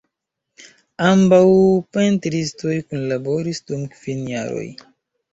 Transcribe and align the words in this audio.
Ambaŭ 1.09 1.41
pentristoj 1.97 2.77
kunlaboris 2.93 3.61
dum 3.67 3.83
kvin 3.99 4.25
jaroj. 4.33 4.65